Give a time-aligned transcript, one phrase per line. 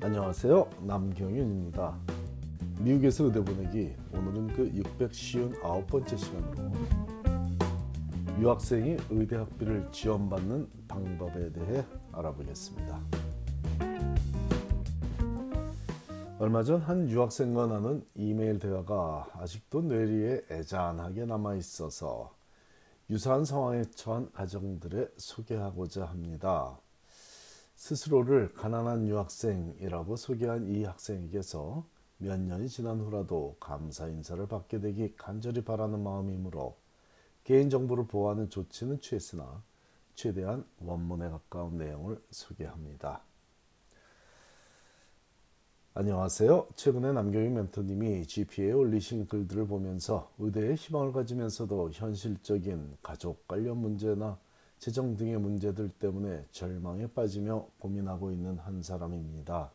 [0.00, 0.70] 안녕하세요.
[0.82, 1.98] 남경윤입니다.
[2.80, 6.72] 미국에서 의대 보내기 오늘은 그 659번째 시간으로
[8.38, 13.00] 유학생이 의대 학비를 지원받는 방법에 대해 알아보겠습니다.
[16.38, 22.32] 얼마 전 한 유학생과 나눈 이메일 대화가 아직도 뇌리에 애잔하게 남아 있어서
[23.10, 26.78] 유사한 상황에 처한 가정들에 소개하고자 합니다.
[27.78, 31.86] 스스로를 가난한 유학생이라고 소개한 이 학생에게서
[32.18, 36.76] 몇 년이 지난 후라도 감사 인사를 받게 되기 간절히 바라는 마음이므로
[37.44, 39.62] 개인정보를 보호하는 조치는 취했으나
[40.16, 43.22] 최대한 원문에 가까운 내용을 소개합니다.
[45.94, 46.66] 안녕하세요.
[46.74, 54.36] 최근에 남경희 멘토님이 GP에 올리신 글들을 보면서 의대에 희망을 가지면서도 현실적인 가족 관련 문제나
[54.78, 59.72] 재정 등의 문제들 때문에 절망에 빠지며 고민하고 있는 한 사람입니다.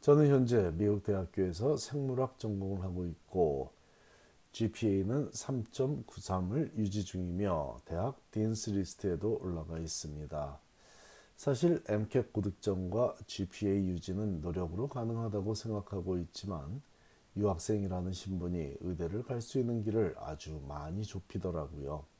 [0.00, 3.72] 저는 현재 미국 대학교에서 생물학 전공을 하고 있고
[4.52, 10.58] GPA는 3.93을 유지 중이며 대학 Dean's List에도 올라가 있습니다.
[11.36, 16.80] 사실 MCAT 고득점과 GPA 유지는 노력으로 가능하다고 생각하고 있지만
[17.36, 22.15] 유학생이라는 신분이 의대를 갈 수 있는 길을 아주 많이 좁히더라고요.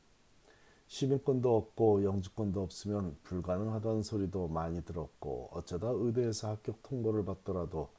[0.89, 7.91] 시민권도 없고 영주권도 없으면 불가능하다는 소리도 많이 들었고 어쩌다 의대에서 합격 통보를 받더라도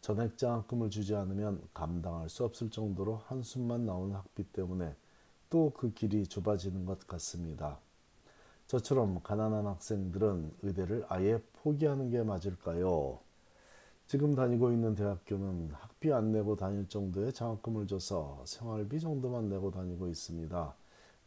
[0.00, 4.94] 전액 장학금을 주지 않으면 감당할 수 없을 정도로 한숨만 나오는 학비 때문에
[5.48, 7.78] 또 그 길이 좁아지는 것 같습니다.
[8.66, 13.20] 저처럼 가난한 학생들은 의대를 아예 포기하는 게 맞을까요?
[14.06, 20.08] 지금 다니고 있는 대학교는 학비 안 내고 다닐 정도의 장학금을 줘서 생활비 정도만 내고 다니고
[20.08, 20.74] 있습니다.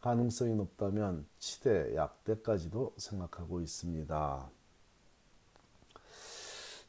[0.00, 4.50] 가능성이 높다면 치대, 약대까지도 생각하고 있습니다.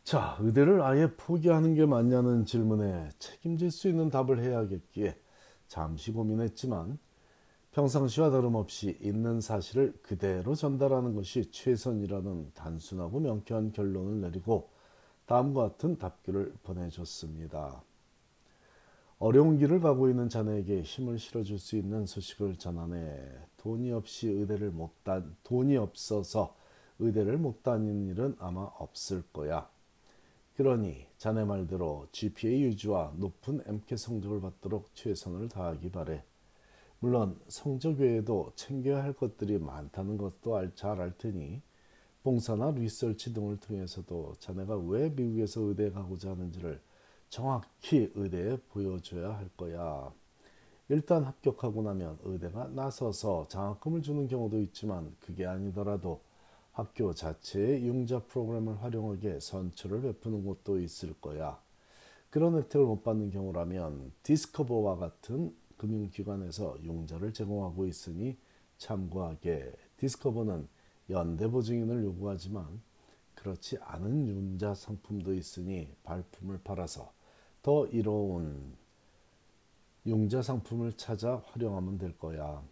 [0.04, 5.16] 자, 의대를 아예 포기하는 게 맞냐는 질문에 책임질 수 있는 답을 해야겠기에
[5.68, 6.98] 잠시 고민했지만
[7.72, 14.70] 평상시와 다름없이 있는 사실을 그대로 전달하는 것이 최선이라는 단순하고 명쾌한 결론을 내리고
[15.28, 17.84] 다음과 같은 답글을 보내줬습니다.
[19.20, 23.48] 어려운 길을 가고 있는 자네에게 힘을 실어줄 수 있는 소식을 전하네.
[23.58, 26.56] 돈이 없이 의대를 못 다, 돈이 없어서
[27.00, 29.70] 의대를 못 다니는 일은 아마 없을 거야.
[30.56, 36.24] 그러니 자네 말대로 GPA 유지와 높은 MK 성적을 받도록 최선을 다하기 바래.
[37.00, 41.62] 물론 성적 외에도 챙겨야 할 것들이 많다는 것도 잘 알 테니
[42.24, 46.82] 봉사나 리서치 등을 통해서도 자네가 왜 미국에서 의대에 가고자 하는지를
[47.30, 50.12] 정확히 의대에 보여줘야 할 거야.
[50.90, 56.22] 일단 합격하고 나면 의대가 나서서 장학금을 주는 경우도 있지만 그게 아니더라도
[56.74, 61.62] 학교 자체의 융자 프로그램을 활용하게 선처를 베푸는 곳도 있을 거야.
[62.32, 68.38] 그런 혜택을 못 받는 경우라면 디스커버와 같은 금융기관에서 융자를 제공하고 있으니
[68.78, 70.68] 참고하게 디스커버는
[71.10, 72.82] 연대 보증인을 요구하지만
[73.36, 77.12] 그렇지 않은 융자 상품도 있으니 발품을 팔아서
[77.62, 78.78] 더 이로운
[80.06, 82.64] 융자 상품을 찾아 활용하면 될 거야.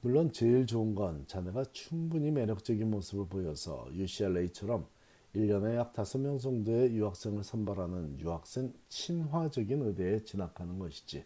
[0.00, 4.86] 물론 제일 좋은 건 자네가 충분히 매력적인 모습을 보여서 UCLA처럼
[5.34, 11.24] 1년에 약 5명 정도의 유학생을 선발하는 유학생 친화적인 의대에 진학하는 것이지.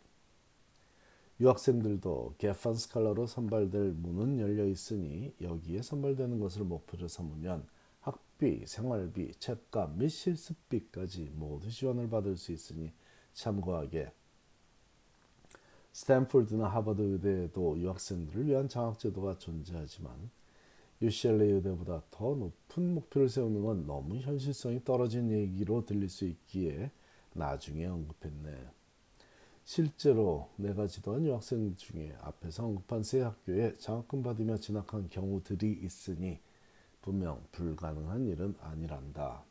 [1.41, 7.67] 유학생들도 개판 스칼라로 선발될 문은 열려 있으니 여기에 선발되는 것을 목표로 삼으면
[8.35, 12.93] 학비, 생활비, 책값 및 실습비까지 모두 지원을 받을 수 있으니
[13.33, 14.13] 참고하게
[15.93, 20.31] 스탠포드나 하버드 의대에도 유학생들을 위한 장학제도가 존재하지만
[21.01, 26.91] UCLA 의대보다 더 높은 목표를 세우는 건 너무 현실성이 떨어진 얘기로 들릴 수 있기에
[27.35, 28.67] 나중에 언급했네.
[29.65, 36.41] 실제로 내가 지도한 유학생 중에 앞에서 언급한 세 학교에 장학금 받으며 진학한 경우들이 있으니
[37.05, 39.45] 분명 불가능한 일은 아니란다.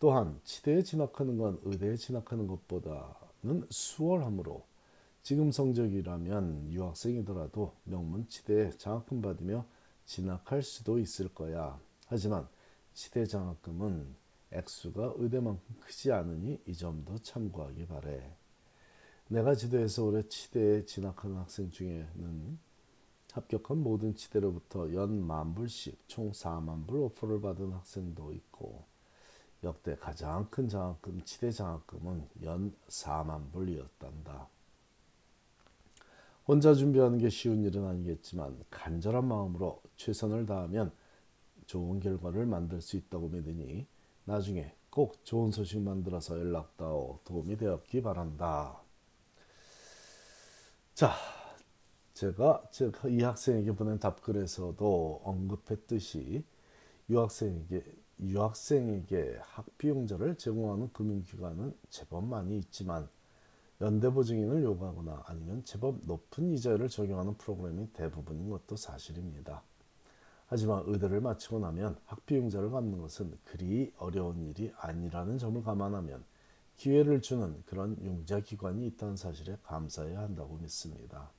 [0.00, 4.66] 또한 치대에 진학하는 건 의대에 진학하는 것보다는 수월하므로
[5.22, 9.64] 지금 성적이라면 유학생이더라도 명문 치대에 장학금 받으며
[10.04, 11.78] 진학할 수도 있을 거야.
[12.08, 12.48] 하지만
[12.92, 14.16] 치대 장학금은
[14.50, 18.34] 액수가 의대만큼 크지 않으니 이 점도 참고하기 바래.
[19.28, 22.58] 내가 지도해서 올해 치대에 진학하는 학생 중에는
[23.32, 28.84] 합격한 모든 치대로부터 연 만불씩 총 4만 불 오퍼를 받은 학생도 있고
[29.64, 34.48] 역대 가장 큰 장학금 치대 장학금은 연 4만 불이었단다.
[36.46, 40.92] 혼자 준비하는 게 쉬운 일은 아니겠지만 간절한 마음으로 최선을 다하면
[41.66, 43.86] 좋은 결과를 만들 수 있다고 믿으니
[44.24, 48.80] 나중에 꼭 좋은 소식 만들어서 연락다오 도움이 되었기 바란다.
[50.94, 51.12] 자,
[52.18, 52.64] 제가
[53.10, 56.42] 이 학생에게 보낸 답글에서도 언급했듯이
[57.08, 57.84] 유학생에게
[58.18, 63.08] 유학생에게 학비용자를 제공하는 금융기관은 제법 많이 있지만
[63.80, 69.62] 연대보증인을 요구하거나 아니면 제법 높은 이자율을 적용하는 프로그램이 대부분인 것도 사실입니다.
[70.48, 76.24] 하지만 의대를 마치고 나면 학비용자를 갚는 것은 그리 어려운 일이 아니라는 점을 감안하면
[76.78, 81.30] 기회를 주는 그런 융자기관이 있다는 사실에 감사해야 한다고 믿습니다.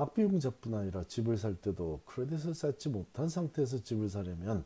[0.00, 4.64] 학비용자뿐 아니라 집을 살 때도 크레딧을 쌓지 못한 상태에서 집을 사려면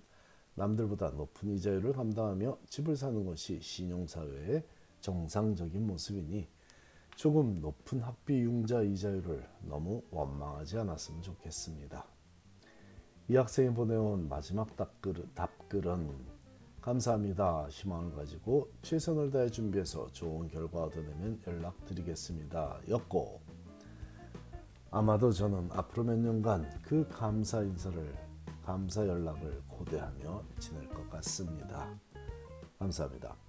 [0.55, 4.63] 남들보다 높은 이자율을 감당하며 집을 사는 것이 신용사회의
[5.01, 6.47] 정상적인 모습이니
[7.17, 12.07] 조금 높은 학비융자 이자율을 너무 원망하지 않았으면 좋겠습니다.
[13.29, 16.15] 이 학생이 보내온 마지막 답글, 답글은
[16.81, 17.67] 감사합니다.
[17.71, 22.83] 희망을 가지고 최선을 다해 준비해서 좋은 결과 얻어내면 연락드리겠습니다.
[22.89, 23.54] 였고
[24.95, 28.15] 아마도 저는 앞으로 몇 년간 그 감사 인사를
[28.65, 31.89] 감사 연락을 고대하며 지낼 것 같습니다.
[32.79, 33.44] 감사합니다.